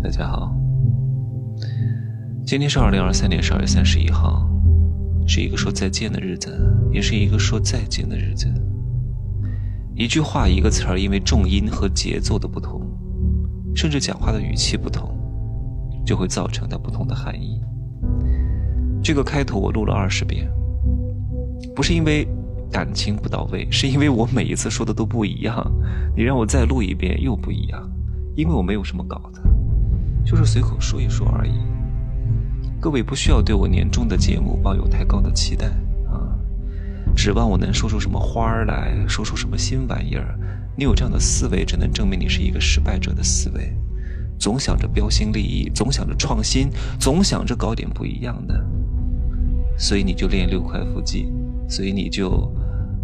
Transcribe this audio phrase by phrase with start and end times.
[0.00, 0.54] 大家好，
[2.46, 4.48] 今天是二零二三年十二月三十一号，
[5.26, 6.56] 是一个说再见的日子，
[6.92, 8.46] 也是一个说再见的日子。
[9.96, 12.80] 一句话，一个词儿，因为重音和节奏的不同，
[13.74, 15.10] 甚至讲话的语气不同，
[16.06, 17.60] 就会造成它不同的含义。
[19.02, 20.48] 这个开头我录了二十遍，
[21.74, 22.24] 不是因为
[22.70, 25.60] 感情不到位，是因为我每一次说的都不一样。
[26.16, 27.90] 你让我再录一遍又不一样，
[28.36, 29.42] 因为我没有什么稿子。
[30.28, 31.52] 就是随口说一说而已。
[32.78, 35.68] 各位不需要对我年终的节目抱有太高的期待
[36.06, 36.36] 啊，
[37.16, 40.38] 指望我能说出什么花儿来说出什么新玩意儿。
[40.76, 43.74] 你有这样的思维，只能证明你是一个失败者的思维，
[44.38, 46.68] 总想着标新立异，总想着创新，
[47.00, 48.62] 总想着搞点不一样的。
[49.78, 51.32] 所以你就练六块腹肌，
[51.70, 52.52] 所以你就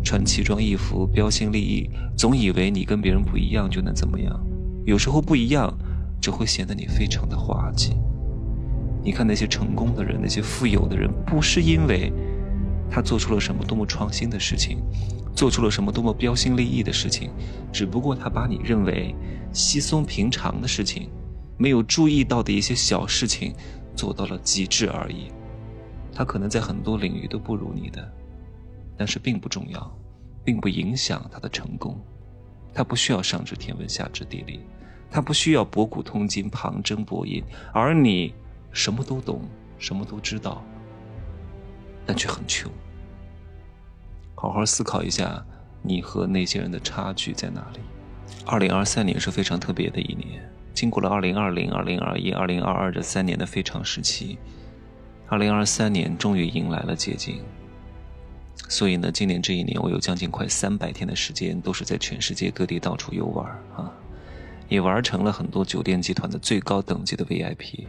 [0.05, 4.39] 穿奇装异服，标新立异，总以为你跟别人不一样就能怎么样。
[4.85, 5.73] 有时候不一样。
[6.25, 7.93] 只会显得你非常的滑稽。
[9.03, 12.11] 你看那些成功的人，那些富有的人，不是因为
[12.91, 14.79] 他做出了什么多么创新的事情，
[15.35, 17.31] 做出了什么多么标新立异的事情，
[17.71, 19.15] 只不过他把你认为
[19.53, 21.11] 稀松平常的事情，
[21.59, 23.55] 没有注意到的一些小事情，
[23.95, 25.31] 做到了极致而已。
[26.11, 28.11] 他可能在很多领域都不如你的，
[28.97, 29.95] 但是并不重要，
[30.43, 32.03] 并不影响他的成功。
[32.73, 34.61] 他不需要上知天文下知地理。
[35.15, 37.41] 他不需要博古通今、旁征博引，
[37.73, 38.35] 而你
[38.73, 39.43] 什么都懂，
[39.79, 40.61] 什么都知道，
[42.05, 42.69] 但却很穷。
[44.35, 45.41] 好好思考一下，
[45.83, 47.79] 你和那些人的差距在哪里？
[48.45, 54.37] 二零二三年是非常特别的一年，经过了二零二零、二零二一、二零二二这三年的非常时期，
[55.29, 57.41] 二零二三年终于迎来了捷径。
[58.69, 63.93] 所以呢，今年这一年，我有将近快三百天的时间，都是在全世界各地到处游玩啊。
[64.69, 67.87] 也玩成了很多酒店集团的最高等级的 VIP，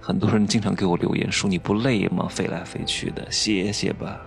[0.00, 2.26] 很多人经常给我留言说：“你不累吗？
[2.28, 4.20] 飞来飞去的，歇歇吧。”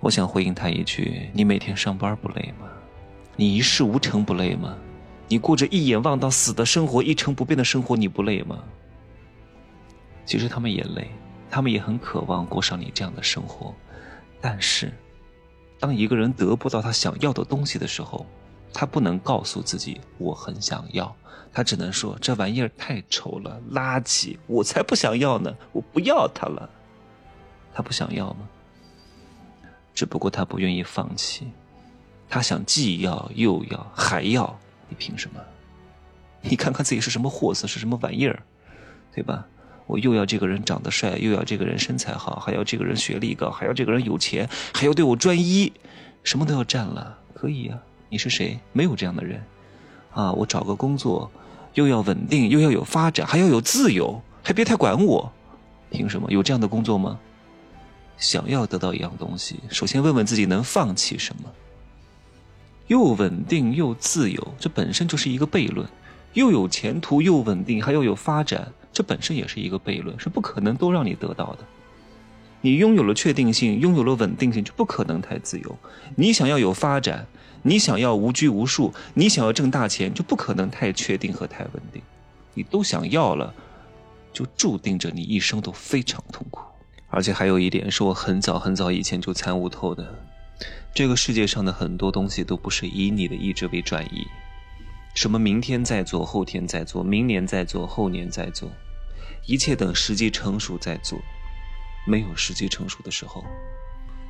[0.00, 2.68] 我想回应他一句：“你每天上班不累吗？
[3.36, 4.76] 你一事无成不累吗？
[5.28, 8.62] 你过着一眼望到死的生活，一成不变的生活，你不累吗？”
[10.24, 11.08] 其实他们也累，
[11.50, 13.74] 他们也很渴望过上你这样的生活，
[14.40, 14.92] 但是，
[15.78, 18.26] 当一个人得不到他想要的东西的时候，
[18.78, 21.16] 他不能告诉自己我很想要，
[21.50, 26.68] 他只能说这玩意儿太丑了，垃圾，我才不想要呢，我不要它了。
[27.72, 28.46] 他不想要吗？
[29.94, 31.50] 只不过他不愿意放弃，
[32.28, 34.54] 他想既要又要还要，
[34.90, 35.40] 你凭什么？
[36.42, 38.42] 你看看自己是什么货色，是什么玩意儿，
[39.10, 39.46] 对吧？
[39.86, 45.72] 我又要这个人长得帅，又要这个人身材好，还要这个人学历高，还要这个人有钱，还要对我专一，
[46.22, 47.78] 什么都要占了，可以呀。
[48.08, 48.58] 你是谁？
[48.72, 49.42] 没有这样的人，
[50.12, 50.32] 啊！
[50.32, 51.30] 我找个工作，
[51.74, 55.32] 又要稳定，又要有发展，还要有自由，还别太管我，
[55.90, 57.18] 凭什么有这样的工作吗？
[58.16, 61.50] 想要得到一样东西，首先问问自己能放弃什么。
[62.86, 65.84] 又稳定又自由，这本身就是一个悖论；
[66.34, 71.58] 又有前途又稳定，还要有发展，这本身也是一个悖论，是不可能都让你得到的。
[72.66, 75.78] 你拥有了确定性，拥有了稳定性，就不可能太自由。
[76.16, 77.24] 你想要有发展。
[77.62, 82.02] 你想要无拘无束，你想要挣大钱，就不可能太确定和太稳定。
[82.54, 83.54] 你都想要了，
[84.32, 86.60] 就注定着你一生都非常痛苦。
[87.08, 90.12] 而且还有一点，是我很早很早以前就参悟透的：
[90.92, 94.26] 这个世界上的很多东西都不是以你的意志为转移。
[95.14, 98.68] 什么明天再做，后天再做，明年再做，后年再做，
[99.46, 101.16] 一切等时机成熟再做。
[102.06, 103.44] 没有时机成熟的时候，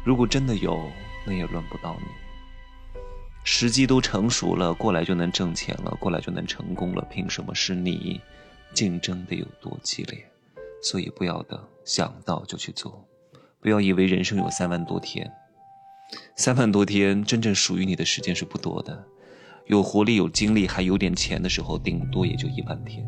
[0.04, 0.90] 如果真的有，
[1.26, 2.06] 那也轮不到你。
[3.44, 8.20] 时机都成熟了，过来就能挣钱了，过来就能成功了，凭什么是你？
[8.74, 10.26] 竞争得有多激烈？
[10.82, 13.06] 所以不要等，想到就去做，
[13.60, 15.30] 不要以为人生有三万多天，
[16.36, 19.06] 三万多天真正属于你的时间是不多的。
[19.66, 23.04] 有活力、有精力、还有点钱的时候，顶多也就一万天。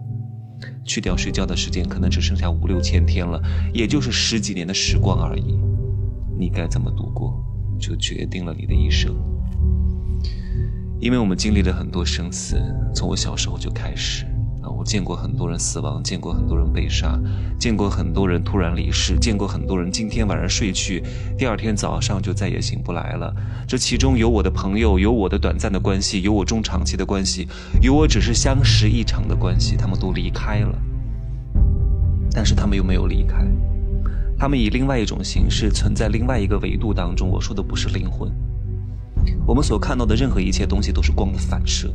[0.84, 3.40] 去掉睡觉的时间，可能只剩下五六千天了，
[3.72, 5.58] 也就是十几年的时光而已。
[6.38, 7.44] 你该怎么度过，
[7.78, 9.14] 就决定了你的一生。
[11.00, 12.56] 因为我们经历了很多生死，
[12.94, 14.26] 从我小时候就开始
[14.76, 17.18] 我见过很多人死亡，见过很多人被杀，
[17.58, 21.02] 见过很多人突然离世，见过很多人今天晚上睡去，
[21.36, 23.34] 第二天早上就再也醒不来了。
[23.66, 27.48] 这其中有我的朋友，有我的短暂的关系，有我中长期的关系，
[27.80, 30.78] 有我只是相识一场的关系，他们都离开了，
[32.32, 33.46] 但是他们又没有离开，
[34.38, 37.28] 他们以另外一种形式存在另外一个维度当中。
[37.28, 38.30] 我说的不是灵魂。
[39.46, 41.92] 我们所看到的任何一切东西都是光的反射，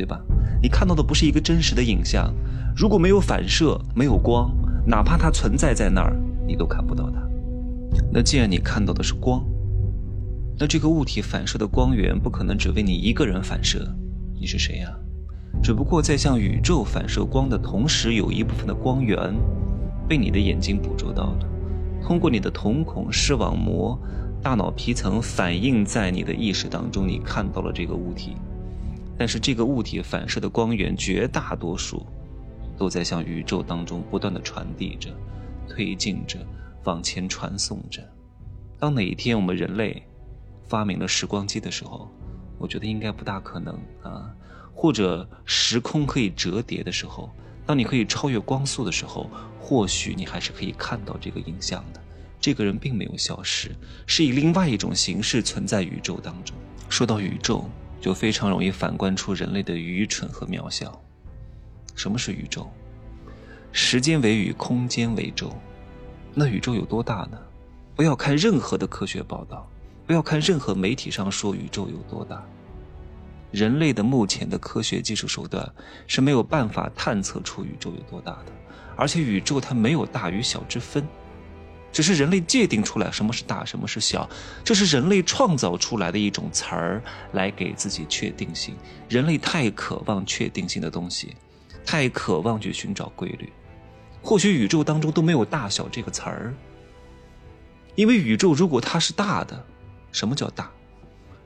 [0.00, 0.18] 对吧？
[0.62, 2.32] 你看到的不是一个真实的影像，
[2.74, 4.50] 如果没有反射，没有光，
[4.86, 6.16] 哪怕它存在在那儿，
[6.46, 7.20] 你都看不到它。
[8.10, 9.44] 那既然你看到的是光，
[10.58, 13.86] 那这个物体反射的光源不可能只为你一个人反射。
[14.40, 14.90] 你是谁呀？
[15.62, 19.34] 只不过在向宇宙反射光的同时，有一部分的光源
[20.08, 21.38] 被你的眼睛捕捉到了，
[22.02, 24.00] 通过你的瞳孔、视网膜、
[24.42, 28.34] 大脑皮层反映在你的意识当中，你看到了这个物体。
[29.20, 32.06] 但是这个物体反射的光源，绝大多数
[32.74, 35.14] 都在向宇宙当中不断的传递着、
[35.68, 36.38] 推进着、
[36.84, 38.02] 往前传送着。
[38.78, 40.02] 当哪一天我们人类
[40.66, 42.10] 发明了时光机的时候，
[42.56, 44.34] 我觉得应该不大可能啊。
[44.72, 47.30] 或者时空可以折叠的时候，
[47.66, 49.28] 当你可以超越光速的时候，
[49.60, 52.00] 或许你还是可以看到这个影像的。
[52.40, 53.70] 这个人并没有消失，
[54.06, 56.56] 是以另外一种形式存在宇宙当中。
[56.88, 57.68] 说到宇宙。
[58.00, 61.00] 就非常容易反观出人类的愚蠢和渺小。
[61.94, 62.66] 什么是宇宙？
[63.72, 65.54] 时间为宇，空间为宙。
[66.34, 67.38] 那宇宙有多大呢？
[67.94, 69.68] 不要看任何的科学报道，
[70.06, 72.42] 不要看任何媒体上说宇宙有多大。
[73.50, 75.70] 人类的目前的科学技术手段
[76.06, 78.52] 是没有办法探测出宇宙有多大的，
[78.96, 81.04] 而且宇宙它没有大与小之分。
[81.92, 84.28] 只是人类界定出来什么是大，什么是小，
[84.64, 87.02] 这是人类创造出来的一种词儿，
[87.32, 88.76] 来给自己确定性。
[89.08, 91.34] 人类太渴望确定性的东西，
[91.84, 93.52] 太渴望去寻找规律。
[94.22, 96.54] 或许宇宙当中都没有大小这个词儿，
[97.94, 99.64] 因为宇宙如果它是大的，
[100.12, 100.70] 什么叫大？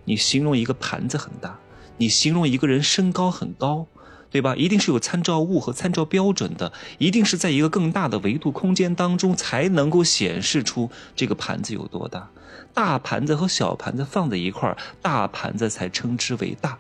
[0.05, 1.58] 你形容一个盘子很大，
[1.97, 3.87] 你形容一个人身高很高。
[4.35, 4.57] 对吧？
[4.57, 12.29] 一定是有参照物和参照标准的，一定是在一个更大的维度空间当中才能够显示出这个盘子有多大。
[12.73, 16.77] 大盘子和小盘子放在一块儿，大盘子才称之为大。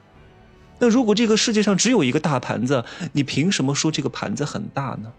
[0.80, 5.12] 那如果这个世界上只有一个大盘子，你凭什么说这个盘子很大呢？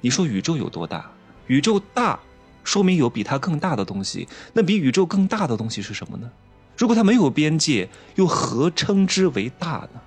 [0.00, 1.12] 你说宇宙有多大？
[1.46, 2.18] 宇宙大，
[2.64, 4.26] 说明有比它更大的东西。
[4.52, 6.28] 那比宇宙更大的东西是什么呢？
[6.76, 10.00] 如果它没有边界，又何称之为大呢？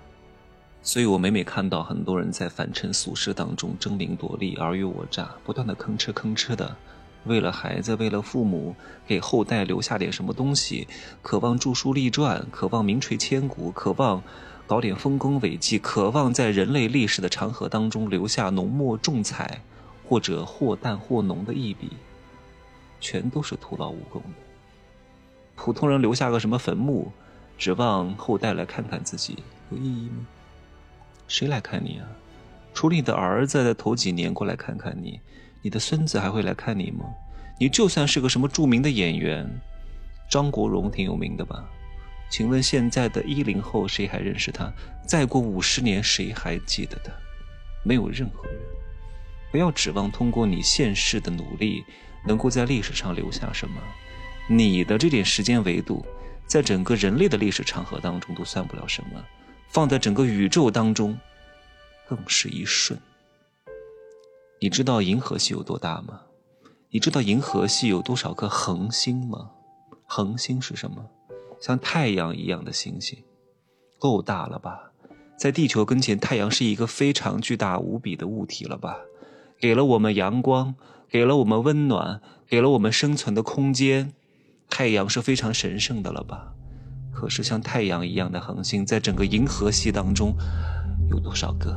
[0.87, 6.77] 所以我每每看到很多人在凡尘俗世当中争名夺利、尔虞我诈，不断的吭哧吭哧的，
[7.25, 8.73] 为了孩子、为了父母，
[9.05, 10.87] 给后代留下点什么东西，
[11.21, 14.23] 渴望著书立传，渴望名垂千古，渴望
[14.65, 19.61] 搞点丰功伟绩，渴望在人类历史的长河当中留下浓墨重彩，
[20.07, 21.91] 或者或淡或浓的一笔，
[23.01, 24.29] 全都是徒劳无功的。
[25.53, 27.11] 普通人留下个什么坟墓，
[27.57, 30.25] 指望后代来看看自己，有意义吗？
[31.27, 32.07] 谁来看你啊？
[32.74, 35.19] 除了你的儿子在头几年过来看看你，
[35.62, 37.06] 你的孙子还会来看你吗？
[37.59, 39.50] 你就算是个什么著名的演员，
[40.29, 41.68] 张国荣挺有名的吧？
[42.29, 44.71] 请问现在的一零后谁还认识他？
[45.07, 47.12] 再过五十年谁还记得他？
[47.83, 48.59] 没有任何人。
[49.51, 51.83] 不要指望通过你现世的努力，
[52.25, 53.81] 能够在历史上留下什么。
[54.50, 56.06] 你的这点时间维度，
[56.45, 59.23] 在整个人类的历史长河当中都算不了什么。
[59.67, 61.17] 放在整个宇宙当中，
[62.07, 62.99] 更是一瞬。
[64.59, 66.21] 你知道银河系有多大吗？
[66.89, 69.51] 你知道银河系有多少颗恒星吗？
[70.05, 71.05] 恒星是什么？
[71.59, 73.21] 像太阳一样的星星，
[73.99, 74.91] 够大了吧？
[75.37, 78.97] 在地球跟前，太阳是一个非常巨大无比的物体了吧？
[79.59, 80.73] 给了我们阳光，
[81.09, 84.13] 给了我们温暖，给了我们生存的空间。
[84.69, 86.53] 太阳是非常神圣的了吧？
[87.19, 90.38] 可是像太阳一样的恒星，在整个银河系当中
[91.09, 91.76] 有多少个？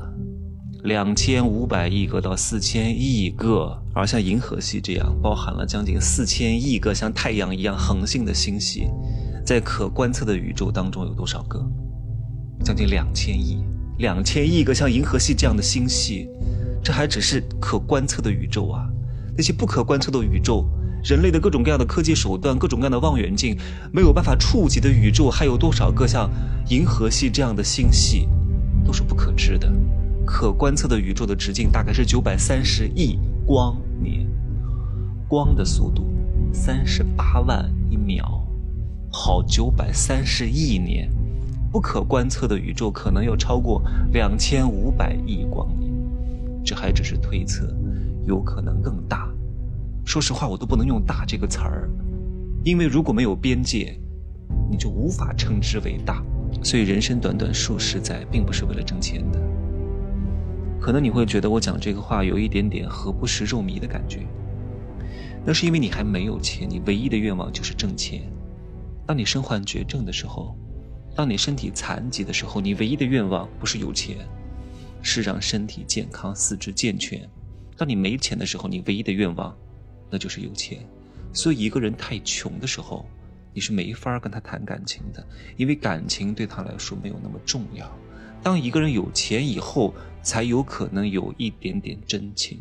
[0.83, 3.75] 两千五百亿个到四千亿个。
[3.95, 8.91] 而像银河系这样包含了将近四千亿个像太阳一样恒星的星系，
[9.43, 11.59] 在可观测的宇宙当中有多少个？
[12.63, 13.65] 将近两千亿。
[13.97, 16.29] 两千亿个像银河系这样的星系，
[16.85, 18.87] 这还只是可观测的宇宙啊！
[19.35, 20.69] 那些不可观测的宇宙。
[21.02, 23.57] 人类的各种各样的科技手段，各种各样的望远镜，
[23.92, 26.30] 没有办法触及的宇宙，还有多少个像
[26.69, 28.28] 银河系这样的星系，
[28.85, 29.71] 都是不可知的。
[30.26, 34.26] 可观测的宇宙的直径大概是九百三十亿光年，
[35.26, 36.12] 光的速度
[36.52, 38.47] 三十八万一秒，
[39.11, 41.11] 好，九百三十亿年。
[41.73, 43.80] 不可观测的宇宙可能要超过
[44.12, 45.88] 两千五百亿光年，
[46.64, 47.73] 这还只是推测，
[48.26, 49.30] 有可能更大。
[50.11, 51.88] 说实话，我都不能用“大”这个词儿，
[52.64, 53.97] 因为如果没有边界，
[54.69, 56.21] 你就无法称之为大。
[56.64, 59.40] 所以，人生短短数十载，并不是为了挣钱的。
[60.81, 64.26] 可能你会觉得我讲这个话有一点点“何不食肉糜”的感觉，
[65.47, 68.23] 那是因为你还没有钱，你唯一的愿望就是挣钱。
[69.07, 70.57] 当你身患绝症的时候，
[71.14, 74.17] 当你身体残疾的时候，你唯一的愿望不是有钱，
[75.02, 77.21] 是让身体健康、四肢健全。
[77.76, 79.57] 当你没钱的时候，你唯一的愿望，
[80.11, 80.79] 那就是有钱。
[81.33, 83.07] 所以，一个人太穷的时候，
[83.55, 85.25] 你是没法跟他谈感情的，
[85.57, 87.90] 因为感情对他来说没有那么重要。
[88.43, 92.59] 当一个人有钱以后，才有可能有一点点真情，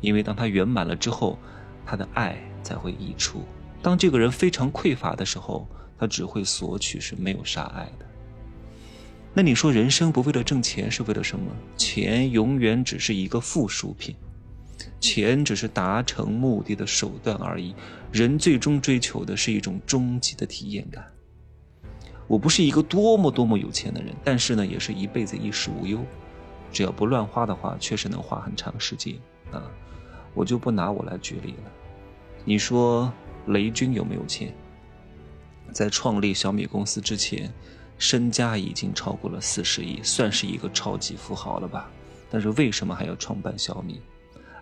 [0.00, 1.38] 因为当他圆满了之后，
[1.84, 3.42] 他的爱才会溢出。
[3.82, 8.06] 当这个人非常匮乏的时候，他只会索取，是没有啥爱的。
[9.34, 11.50] 那你说，人生不为了挣钱是为了什么？
[11.76, 14.16] 钱永远只是一个附属品。
[15.00, 17.74] 钱只是达成目的的手段而已，
[18.12, 21.04] 人最终追求的是一种终极的体验感。
[22.26, 26.04] 我不是一个多么多么有钱的人，但是呢，也是一辈子衣食无忧。
[26.70, 29.14] 只要不乱花的话，确实能花很长时间
[29.50, 29.62] 啊。
[30.34, 31.72] 我就不拿我来举例了。
[32.44, 33.12] 你说
[33.46, 34.54] 雷军有没有钱？
[35.72, 37.52] 在创立小米公司之前，
[37.98, 41.90] 身家已经超过了四十亿，算是一个超级富豪了吧？
[42.30, 44.02] 但是为什么还要创办小米？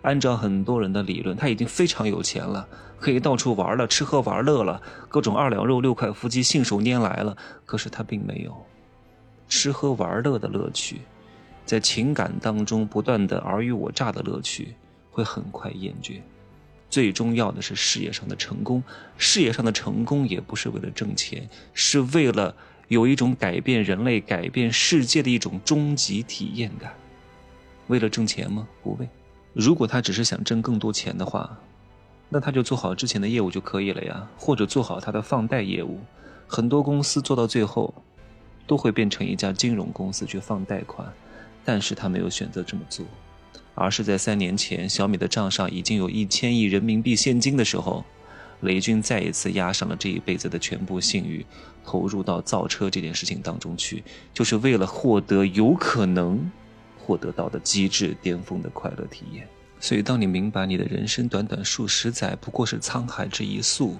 [0.07, 2.65] 按照很多人的理论，他已经非常有钱了，
[2.97, 7.35] 可以到处玩了，吃喝玩乐了，各种二两肉、六块腹肌信手拈来了。
[7.65, 8.55] 可是他并没有
[9.49, 11.01] 吃喝玩乐的乐趣，
[11.65, 14.73] 在情感当中不断的尔虞我诈的乐趣
[15.11, 16.21] 会很快厌倦。
[16.89, 18.81] 最重要的是事业上的成功，
[19.17, 22.55] 事业上的成功也不是为了挣钱，是为了
[22.87, 26.93] 有一种改变人类、改变世界的一种终极体验感。
[27.87, 28.65] 为了挣钱吗？
[28.81, 29.09] 不为。
[29.57, 31.57] 如果他只是想挣更多钱的话，
[32.29, 35.99] 那他就做好之前的业务就可以了呀，或者做好他的放贷业务。
[36.45, 37.91] 很多公司做到最后，
[38.67, 41.11] 都会变成一家金融公司去放贷款，
[41.65, 43.03] 但是他没有选择这么做，
[43.73, 48.05] 而是在三年前小米的账上已经有一千亿人民币现金的时候，
[48.61, 51.43] 雷军再一次押上了这一辈子的全部信誉，
[51.83, 54.03] 投入到造车这件事情当中去，
[54.35, 56.51] 就是为了获得有可能。
[57.07, 59.47] 获得到的极致巅峰的快乐体验。
[59.79, 63.95] 所以，当你明白你的人生短短数十载不过是沧海之一粟，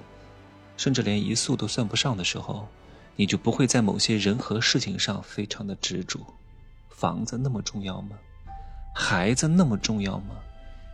[0.75, 2.67] 甚至连一粟都算不上的时候，
[3.15, 6.19] 你就不会在某些人和事情上非常的执着。
[6.89, 8.17] 房子那么重要吗？
[8.93, 10.35] 孩子那么重要吗？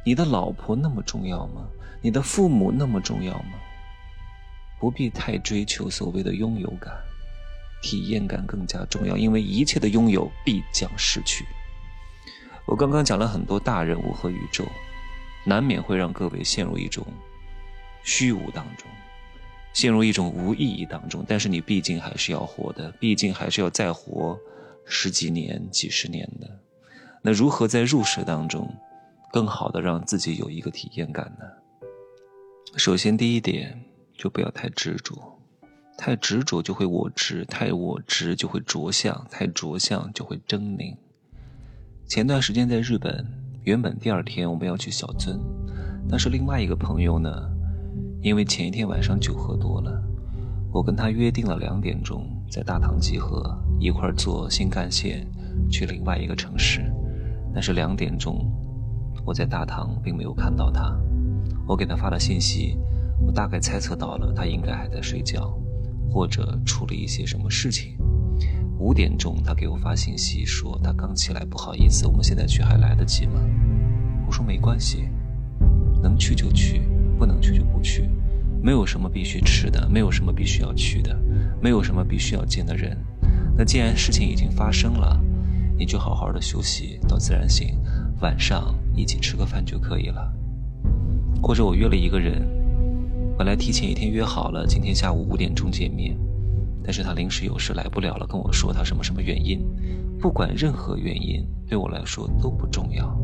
[0.05, 1.65] 你的老婆那么重要吗？
[2.01, 3.53] 你的父母那么重要吗？
[4.79, 6.93] 不必太追求所谓的拥有感，
[7.81, 11.45] 体验感更加重要，因为一切的拥有必将失去。
[12.65, 14.65] 我刚刚讲了很多大人物和宇宙，
[15.45, 17.05] 难免会让各位陷入一种
[18.03, 18.87] 虚无当中，
[19.73, 21.25] 陷入一种无意义当中。
[21.27, 24.39] 但是你毕竟还是要活的，毕竟还是要再活
[24.85, 26.49] 十几年、几十年的。
[27.21, 28.73] 那如何在入世当中，
[29.31, 31.45] 更好的让自己有一个体验感呢？
[32.77, 33.83] 首先，第一点
[34.17, 35.37] 就不要太执着，
[35.97, 40.95] 太执着就会我执，太我执就会着相，太着相就会狰狞。
[42.13, 43.25] 前段时间在日本，
[43.63, 45.35] 原本第二天我们要去小樽，
[46.07, 47.49] 但是另外一个朋友呢，
[48.21, 49.99] 因为前一天晚上酒喝多了，
[50.71, 55.27] 我跟他约定了两点钟在大堂集合，一块儿坐新干线
[55.71, 56.83] 去另外一个城市。
[57.51, 58.45] 但是两点钟
[59.25, 60.95] 我在大堂并没有看到他，
[61.67, 62.77] 我给他发了信息，
[63.25, 65.59] 我大概猜测到了他应该还在睡觉，
[66.11, 67.97] 或者处理一些什么事情。
[68.79, 73.39] 五点钟，他给我发信息说他刚起来，不好意思，我们现在去还来得及吗？
[74.25, 75.09] 我说没关系，
[76.01, 76.81] 能去就去，
[77.17, 78.09] 不能去就不去，
[78.61, 81.17] 没有什么必须吃的，没有什么必须要去的，
[81.61, 82.97] 没有什么必须要见的人。
[83.55, 85.21] 那既然事情已经发生了，
[85.77, 87.77] 你就好好的休息到自然醒，
[88.21, 90.33] 晚上一起吃个饭就可以了。
[91.41, 92.41] 或者我约了一个人，
[93.37, 96.17] 本来提前一天约好了，今天下午五点钟见面。
[96.83, 99.65] 但是他临时有事来不了了，跟我说他什么什么原因，
[100.19, 103.17] 不管任何原因对我来说都不重要。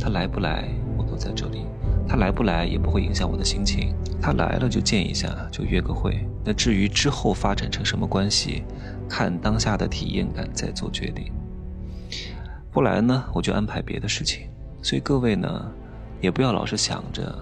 [0.00, 1.66] 他来不来我都在这里，
[2.06, 3.94] 他来不来也不会影响我的心情。
[4.20, 6.24] 他来了就见一下，就约个会。
[6.44, 8.62] 那至于之后发展成什么关系，
[9.08, 11.32] 看当下的体验感再做决定。
[12.70, 14.48] 不来呢，我就安排别的事情。
[14.82, 15.72] 所以各位呢，
[16.20, 17.34] 也不要老是想着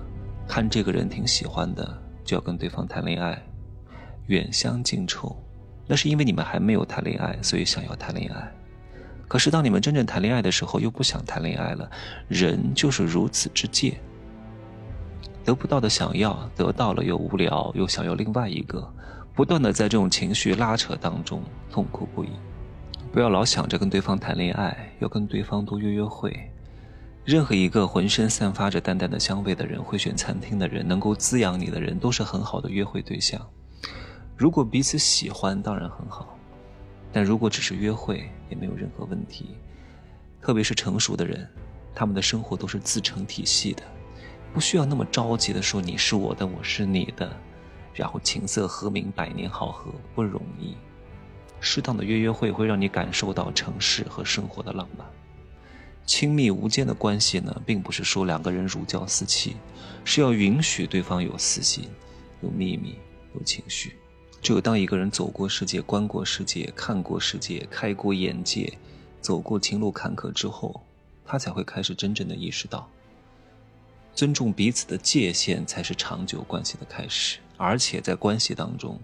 [0.49, 1.87] 看这个人挺喜欢的
[2.25, 3.43] 就要跟对方谈恋爱。
[4.27, 5.37] 远香近臭，
[5.87, 8.53] 那是因为你们还没有谈恋爱，所以想要谈恋爱。
[9.29, 11.91] 可是当你们真正谈恋爱的时候，又不想谈恋爱了。
[12.29, 14.01] 人就是如此之贱，
[15.45, 18.89] 得不到的想要，得到了又无聊，又想要另外一个，
[19.35, 22.29] 不断的在这种情绪拉扯当中痛苦不已。
[23.13, 26.51] 不要老想着跟对方谈恋爱，要跟对方多约约会。
[27.25, 33.41] 任何一个浑身散发着淡淡的香味的人，会选餐厅的人，能够滋养你的人，都是很好的约会对象。
[34.37, 36.27] 如果彼此喜欢，当然很好；
[37.11, 39.57] 但如果只是约会，也没有任何问题。
[40.43, 41.49] 特别是成熟的人，
[41.95, 43.83] 他们的生活都是自成体系的，
[44.53, 47.35] 不需要那么着急的说你是我的，我是你的，
[47.95, 50.77] 然后琴瑟和鸣，百年好合，不容易。
[51.59, 55.07] 适当的约约会会让你感受到城市和生活的浪漫。
[56.05, 59.57] 亲密无间的关系呢，并不是说两个人如胶似漆，
[60.05, 61.89] 是要允许对方有私心、
[62.43, 62.99] 有秘密、
[63.35, 63.97] 有情绪。
[64.47, 68.73] 只有当一个人走过世界、观过世界、看过世界、开过眼界，
[69.21, 70.81] 走过情路坎坷之后，
[71.25, 72.89] 他才会开始真正的意识到，
[74.15, 77.41] 尊重彼此的界限才是长久关系的开始。
[77.57, 79.01] 而且在关系当中，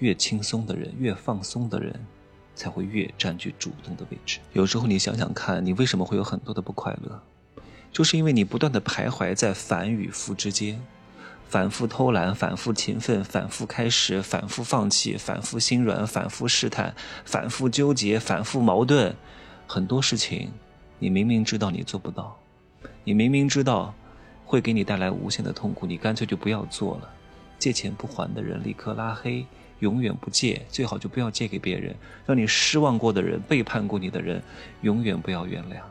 [0.00, 1.98] 越轻松的人，越放松的人。
[2.54, 4.40] 才会越占据主动的位置。
[4.54, 7.22] 有时候你想想看，你为什么会有很多的不快乐？
[7.92, 10.80] 就是因为你不断的徘徊在反与负之间，
[11.48, 19.14] 反复偷懒，反复勤奋，反复开始，反复放弃，反复心软，反复试探，反复纠结，反复矛盾。
[19.66, 20.50] 很多事情，
[20.98, 22.38] 你明明知道你做不到，
[23.04, 23.94] 你明明知道
[24.44, 27.10] 会给你带来无限的痛苦，你干脆就不要做了。
[27.58, 29.46] 借钱不还的人，立刻拉黑。
[29.80, 31.94] 永远不借，最好就不要借给别人。
[32.24, 34.42] 让你失望过的人、背叛过你的人，
[34.80, 35.82] 永远不要原谅。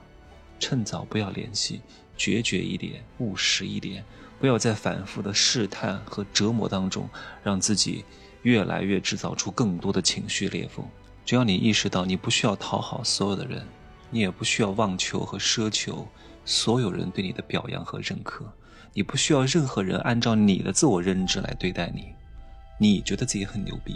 [0.59, 1.81] 趁早不要联系，
[2.17, 4.03] 决绝一点，务实一点，
[4.39, 7.09] 不要在反复的试探和折磨当中，
[7.43, 8.03] 让自己
[8.43, 10.85] 越来越制造出更多的情绪裂缝。
[11.25, 13.65] 只要你意识到，你不需要讨好所有的人，
[14.11, 16.07] 你也不需要妄求和奢求
[16.43, 18.45] 所有人对你的表扬和认可，
[18.93, 22.13] 你不需要任何人按照你的自我认知来对待你。
[22.77, 23.95] 你觉得自己很牛逼，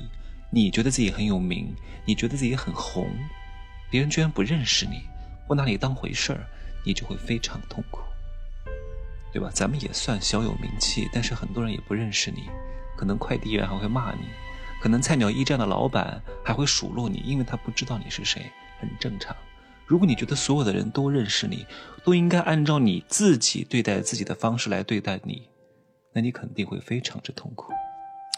[0.50, 1.72] 你觉得自己很有名，
[2.05, 3.08] 你觉得自己很红，
[3.91, 5.03] 别人居然不认识你，
[5.48, 6.48] 不拿你当回事儿，
[6.84, 8.00] 你就会非常痛苦，
[9.31, 9.50] 对吧？
[9.53, 12.50] 咱们也算小有名气，但是很多人也不认识你，
[12.98, 14.21] 可能快递员还会骂你，
[14.81, 19.36] 可能菜鸟驿站的老板还会数落你，因为他不知道你是谁，很正常。
[19.86, 21.65] 如果你觉得所有的人都认识你，
[22.03, 25.50] 都应该按照你自己对待自己的方式来对待你，
[26.13, 27.72] 那你肯定会非常之痛苦。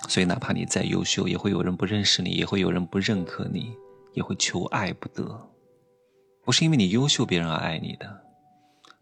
[0.08, 3.74] 所以，哪怕你再优秀，也会有人不认识你，也会有人不认可你，
[4.14, 5.50] 也会求爱不得。
[6.44, 8.22] 不是因为你优秀，别人而爱你的。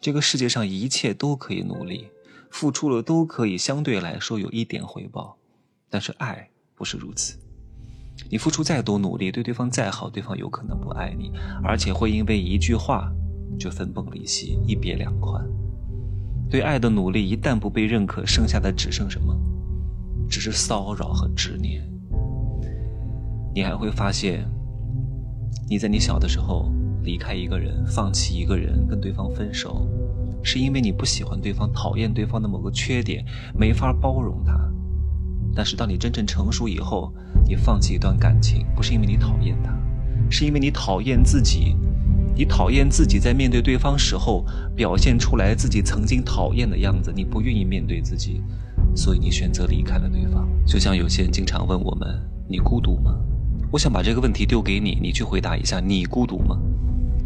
[0.02, 2.08] 这个世界上一切都可以努力，
[2.50, 5.36] 付出了都可以相对来说有一点回报，
[5.90, 7.38] 但是爱不是如此。
[8.30, 11.32] 你付出再多努力，对对方再好，对方有可能不爱你，
[11.64, 13.12] 而且会因为一句话
[13.60, 15.46] 就分崩离析，一别两宽。
[16.50, 19.36] 对爱的努力一旦不被认可，剩下的只剩什么？
[20.30, 21.82] 只是骚扰和执念，
[23.54, 24.48] 你还会发现，
[25.68, 26.72] 你在你小的时候
[27.04, 29.88] 离开一个人、放弃一个人、跟对方分手，
[30.44, 33.24] 是因为你不喜欢对方、讨厌对方的某个缺点，
[33.58, 34.54] 没法包容他。
[35.56, 37.14] 但是当你真正成熟以后，
[37.48, 39.76] 你放弃一段感情，不是因为你讨厌他，
[40.30, 41.76] 是因为你讨厌自己，
[42.36, 48.42] 你讨厌自己在面对对方时候表现出来自己曾经讨厌的样子，你不愿意面对自己。
[48.96, 52.08] 所以你选择离开了对方，就像有些人经常问我们
[52.50, 53.16] ：“你孤独吗？”
[53.72, 56.58] 我想把这个问题丢给你，你去回答一下：你孤独吗？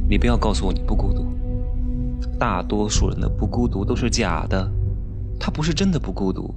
[0.09, 1.25] 你不要告诉我你不孤独。
[2.37, 4.69] 大多数人的不孤独都是假的，
[5.39, 6.53] 他不是真的不孤独，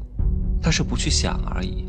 [0.60, 1.84] 他是不去想而已。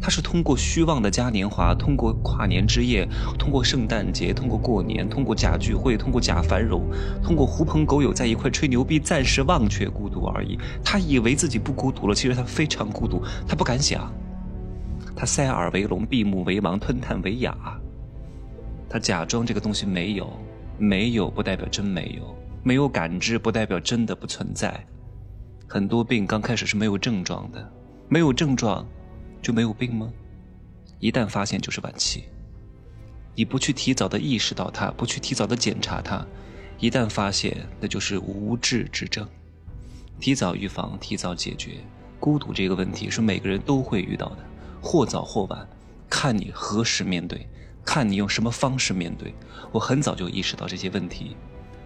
[0.00, 3.06] 他是通过虚妄的嘉年华，通过跨年之夜，
[3.38, 6.82] 通过圣诞节，通过过年，通过假聚会，通过假繁荣，
[7.22, 10.58] 通过狐朋狗友在一块吹牛逼，暂时忘却孤独而已。
[10.82, 14.10] 他以为自己不孤独了，其实他非常孤独，他不敢想。
[15.16, 17.56] 他塞耳为聋，闭目为盲，吞炭为哑。
[18.88, 20.32] 他假装这个东西没有，
[20.78, 24.84] 没有不代表真没有，没有感知不代表真的不存在。
[25.66, 27.72] 很多病刚开始是没有症状的，
[28.08, 28.86] 没有症状。
[29.42, 30.10] 就没有病吗？
[31.00, 32.24] 一旦发现就是晚期。
[33.34, 36.26] 你不去提早的意识到它，不去提早的检查它，
[36.78, 39.28] 一旦发现，那就是无治之症。
[40.18, 41.72] 提早预防，提早解决。
[42.18, 44.38] 孤独这个问题是每个人都会遇到的，
[44.84, 45.66] 或早或晚，
[46.08, 47.48] 看你何时面对，
[47.84, 49.34] 看你用什么方式面对。
[49.72, 51.34] 我很早就意识到这些问题，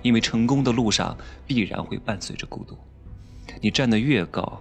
[0.02, 2.76] 因为成功的路上必然会伴随着孤独。
[3.60, 4.60] 你站得越高。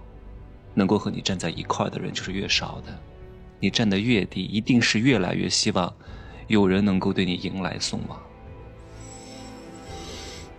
[0.74, 2.96] 能够和你站在一块的人就是越少的，
[3.58, 5.92] 你站得越低，一定是越来越希望
[6.46, 8.16] 有人能够对你迎来送往。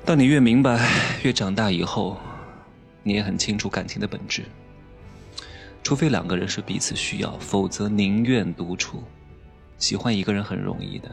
[0.04, 0.86] 当你越明白，
[1.24, 2.18] 越长大以后，
[3.02, 4.44] 你也很清楚感情的本质。
[5.84, 9.04] 除非两个人是彼此需要，否则宁愿独处。
[9.78, 11.10] 喜欢一个人很容易的，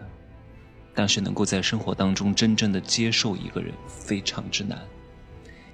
[0.94, 4.78] 但是能够在生活当中真正的接受一个人非常之难。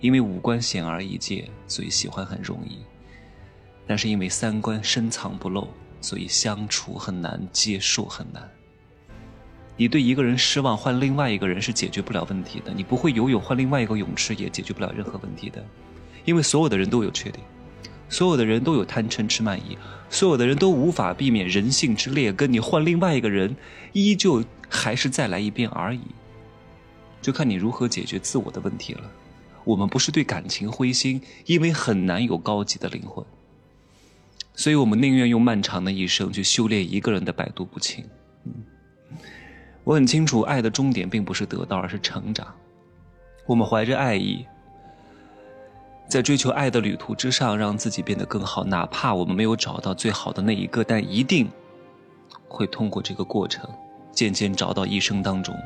[0.00, 2.78] 因为五官显而易见，所以喜欢很容易。
[3.86, 5.68] 但是因为三观深藏不露，
[6.00, 8.48] 所以相处很难，接受很难。
[9.76, 12.72] 你对一个人失望，换另外一个人是解决不了问题的。
[12.74, 15.64] 你不会游泳，换另外一个泳池也解决不了任何问题的，
[16.24, 17.44] 因为所有的人都有缺点，
[18.12, 19.78] 所有的人都有贪嗔痴慢疑，
[20.10, 22.52] 所有的人都无法避免人性之劣根。
[22.52, 23.56] 你换另外一个人，
[23.94, 26.02] 依旧还是再来一遍而已。
[27.22, 29.00] 就看你如何解决自我的问题了。
[29.64, 33.24] 我们不是对感情灰心，因为很难有高级的灵魂，
[34.52, 38.04] 所以我们宁愿用漫长的一生去修炼一个人的百毒不侵。
[38.44, 38.52] 嗯。
[39.84, 42.46] 我很清楚，爱的终点并不是得到，而是成长。
[43.46, 44.44] 我们怀着爱意，
[46.12, 48.62] 在追求爱的旅途之上，让自己变得更好。
[48.64, 51.50] 哪怕我们没有找到最好的那一个，但一定
[52.46, 53.66] 会通过这个过程，
[54.10, 55.56] 渐渐找到一生当中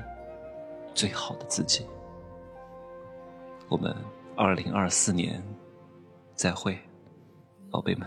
[0.94, 1.84] 最好的自己。
[3.68, 3.92] 我们
[4.36, 5.42] 二零二四年
[6.36, 6.78] 再会，
[7.68, 8.06] 宝贝们。